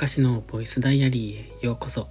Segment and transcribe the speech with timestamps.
[0.00, 2.08] かしのボイスダイアリーへようこそ。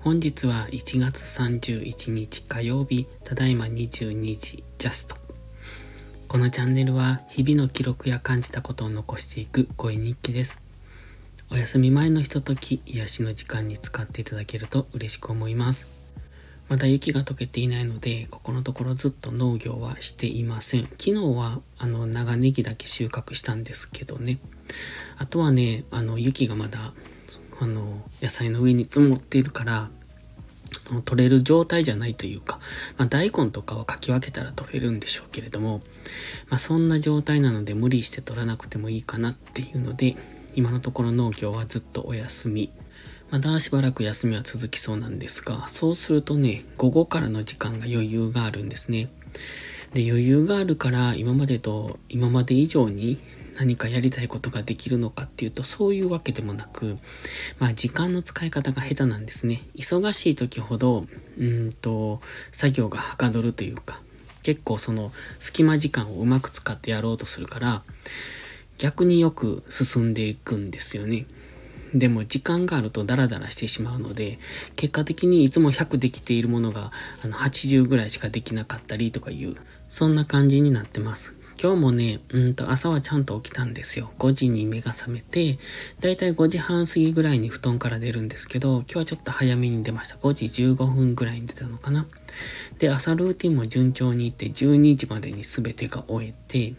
[0.00, 5.16] 本日は1月31日火曜日、ただいま22時ジャスト。
[6.28, 10.60] このチャンネルは日々の記録や感じたことを残していく声日記です。
[11.50, 15.88] お休み前のひととき、癒しの時間に使っていただけると嬉しく思います。
[16.68, 20.82] まだ雪が溶けていないので、ここのところずっと農業はしていません。
[20.98, 24.40] 昨日はあの長ネギだけ収穫したんですけどね。
[25.16, 26.92] あとはね、あの雪がまだ
[27.60, 29.90] あの、野菜の上に積もっているから、
[30.82, 32.58] その取れる状態じゃないというか、
[32.96, 35.82] まあ、大根とかはかき分けたら取れるんでしょうけれども、
[36.48, 40.16] まあ、そんな状態なので無理して取らなくてもいいかなっていうので、
[40.54, 42.72] 今のところ農業はずっとお休み。
[43.30, 49.08] まだしばらく休みは続きそうなんですが、そうするとね、午後からの時間が余裕があるんですね。
[49.94, 53.18] で、余裕があるから今までと、今まで以上に
[53.60, 56.96] 何かやりたいことができるのかっていうと、そういうわけでもなく、
[57.58, 59.60] まあ時間の使い方が下手なんですね。
[59.76, 61.06] 忙しい時ほど、
[61.38, 64.00] うんと、作業がはかどるというか、
[64.42, 67.82] 結構その隙間時間をうまく使ってやろうとするから、
[68.78, 71.26] 逆によく進んでいくんですよね。
[71.92, 74.38] でも時間があるとダラダラしてしまうので、
[74.76, 79.56] 結果的にいつも100できているものがあの80ぐらいしかできなかったりとかいう、
[79.90, 81.34] そんな感じになってます。
[81.62, 84.10] 今日もね、うんと朝はちゃんと起きたんですよ。
[84.18, 85.58] 5時に目が覚めて、
[86.00, 90.16] だいたい5時半過ぎぐらいに布団から出るんですけど、今日はちょっと早めに出ました。
[90.16, 92.06] 5時15分ぐらいに出たのかな。
[92.78, 96.74] で、朝ルーティンも順調にいって12時までに全てが終えて、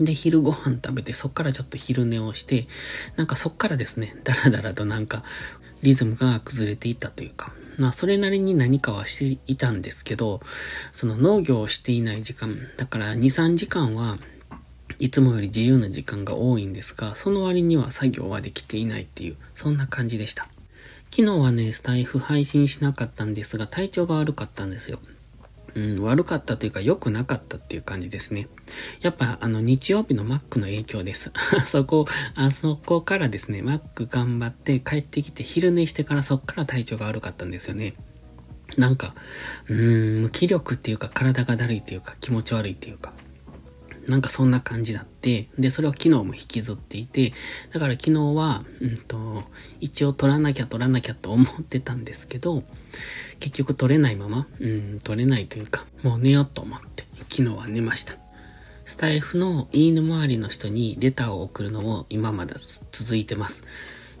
[0.00, 2.66] で、昼ご飯食べて、そっからちょっと昼寝をして、
[3.14, 5.22] なんかそっからですね、だらだらとなんか、
[5.82, 10.40] リズムが崩れていったというか、まあ、それなりに何かはしていたんですけど、
[10.92, 14.18] その農業をしていない時間、だから2、3時間は
[14.98, 20.48] いつもより自由な時間が多いんですが、その割には作業はできていないっていう、そんな感じでした。
[21.10, 24.98] 昨日はね、スタイフ配信しなかったんですが、体調が悪かったんですよ。
[25.74, 28.48] うん、悪かったというか良くなかったっていう感じですね。
[29.00, 31.32] やっぱあの日曜日のマックの影響です。
[31.66, 37.94] そこ、あそこからですね、マック頑張って帰ってきて昼寝してからそっから体調が悪かったんですよね。
[38.76, 39.14] なんか、
[39.68, 43.12] うん、無気力っていうか体がだるいっていうか気持ち悪いっていうか。
[44.08, 47.32] なんかそんな感じだって、で、それを昨日も引きずっていて、
[47.72, 49.44] だから昨日は、うんと、
[49.80, 52.64] 一応取らなきゃ取らなきゃと思ってたんですけど、
[53.40, 58.16] 結局取れないまま、うん、取れないというか、もう寝ようと思って、昨日は寝ました。
[58.84, 62.54] スタイフのいいね周りの人にレターを送るのも今まで
[62.90, 63.64] 続いてます。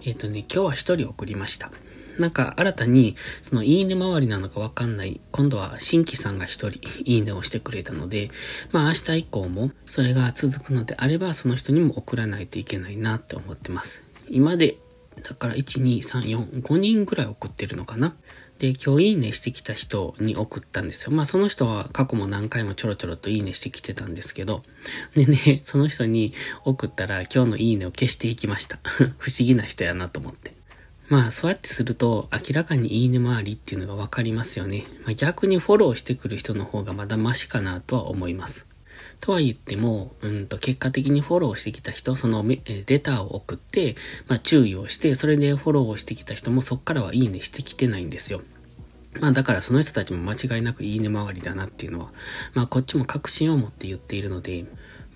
[0.04, 1.70] えっ、ー、とね、今日は一人送りました。
[2.18, 8.30] なんか新たに、そのいいね周りなのかわかんない、今度は新規さんが一人いいねをしてくれたので、
[8.72, 14.04] まあ明日以降もそれが続くのであれば、その人にも送らないといけないなって思ってます。
[14.28, 14.78] 今で、
[15.22, 18.14] だから1、2、3、4、5人ぐらい送ってるのかな。
[18.58, 21.12] で、今日いいねしてきた人に送ったんですよ。
[21.12, 24.62] まあその人は過去も何回もちょろちょろといいねしてきてたんですけど、
[25.16, 26.32] でね、その人に
[26.64, 28.78] 送ったら今日のいいねを消していきました。
[29.18, 30.53] 不思議な人やなと思って。
[31.08, 34.84] まあ、そうやってすると、明らかにいいね回りっていうのがわかりますよね。
[35.04, 38.66] まあ、逆にフォローしてくる人の方がまだマシかなとは思います。
[39.20, 42.44] とは言っても、うんと、結果的にフォローしてきた人、その
[42.86, 43.96] レターを送って、
[44.28, 48.42] まあ、注意をして、それでフォローをしてきた人もそっからはいいねしてきてないんですよ。
[49.20, 52.12] まあだからその人たちも間違いなくいいね回りだなっていうのは、
[52.54, 54.64] まあこっちも確信を持って言っているので、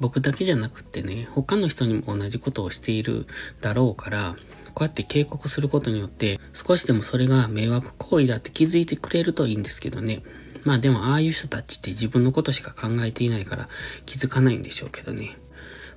[0.00, 3.26] 僕だけじゃなくってね、他の人にも同じことをしている
[3.60, 4.36] だろうから、
[4.78, 10.22] こうやって警告することによって、少しでもそれが迷惑行為だって気づいてくれるといいんですけどね。
[10.62, 13.68] まあでもああいう人たちって自分のことしか考えていないから
[14.06, 15.36] 気づかないんでしょうけどね。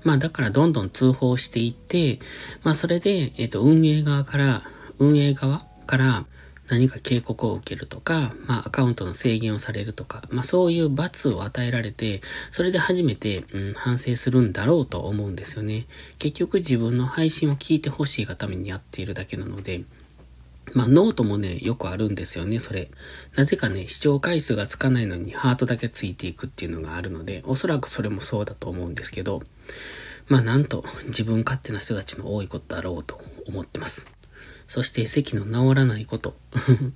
[0.03, 2.17] まあだからどんどん通報していって、
[2.63, 4.63] まあそれで、えっ、と、運営側から、
[4.97, 6.25] 運営側から、
[6.71, 15.85] 何か警告を受けるとか、まあアカウントの制限をされるとか、まあそういう罰を与えられて、それで初めて、うん、反省するんだろうと思うんですよね。
[16.17, 19.83] 結局自分の配信を聞いてほしいがためにやっているだけなので、
[20.73, 22.89] まあノートもね、よくあるんですよね、それ。
[23.35, 29.43] なぜかね、視聴回数がつかないのにハートだけついていくっていうのがあるので、おそらくそれもそうだと思うんですけど、
[30.29, 34.07] まあなんと自分勝手な人たちの多いことだろうと思ってます。
[34.71, 36.33] そして咳の治らないこと。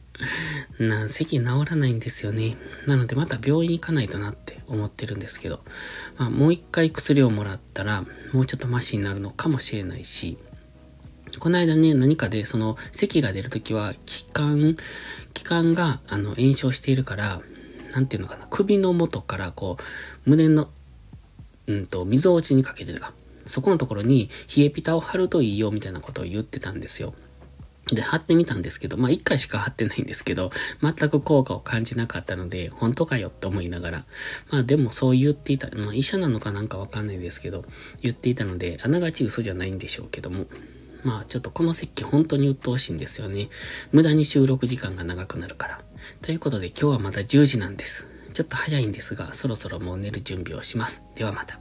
[0.79, 2.55] な、咳治らないんですよね。
[2.87, 5.59] なのでまた病院行かないとなって思ってるんですけど、
[6.15, 10.37] まあ、もう一回薬をもらったら、もうちょっとマシになるのかもしれないし、
[11.39, 14.77] この間ね、何かでその咳が出るときは、気管、
[15.33, 17.41] 気管があの炎症しているから、
[17.91, 19.75] なんていうのかな、首の元からこ
[20.25, 20.69] う、胸の、
[21.67, 23.11] うんと、溝落ちにかけてか、
[23.45, 27.13] そこのところに冷えピタを貼るといいよみたいなことを言ってたんですよ。
[27.91, 30.51] で、貼ってみたんですけど、まあ一回しか貼ってないんですけど、
[30.81, 34.05] 全く効果を感じなかったので、本当かよって思いながら。
[34.49, 37.65] まあでもそう言っていた、まあ医者なのかなんかわかんないですけど、
[38.01, 40.45] 言っていたので、あながち嘘じゃないんでしょうけども。
[41.03, 43.49] まあちょっとこの席本当に鬱陶しいんですよね。
[43.91, 45.81] 無駄に収録時間が長くなるから。
[46.23, 48.07] ということで今日はまだ10時なんです。
[48.33, 51.03] ちょっと早いんですが、そろそろもう寝る準備をします。
[51.15, 51.59] ではまた。